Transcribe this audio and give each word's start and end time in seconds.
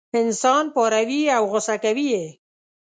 انسان 0.19 0.65
پاروي 0.75 1.21
او 1.35 1.43
غوسه 1.51 1.75
کوي 1.83 2.05
یې. 2.13 2.25